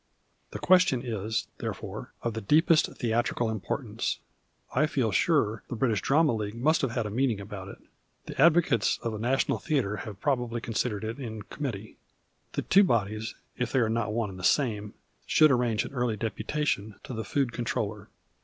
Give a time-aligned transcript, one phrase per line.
[0.49, 4.17] The question is, therefore, of the deepest theatrical importance.
[4.73, 7.77] I feel sure the British Drama League nmst have had a meeting about it.
[8.25, 11.97] The advocates of a national theatre have probably considered it in committee.
[12.53, 14.95] The two bodies (if they are not one and the same)
[15.27, 18.09] should arrange an early deputation to the Food Controller.